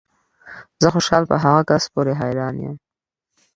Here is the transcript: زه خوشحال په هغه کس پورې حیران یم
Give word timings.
زه 0.81 0.87
خوشحال 0.93 1.23
په 1.31 1.35
هغه 1.43 1.61
کس 1.69 1.83
پورې 1.93 2.13
حیران 2.21 2.55
یم 2.63 2.75